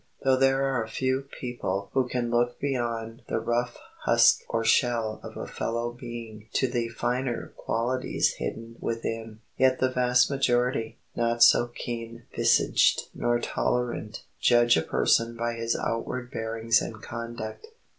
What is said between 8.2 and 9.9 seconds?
hidden within, yet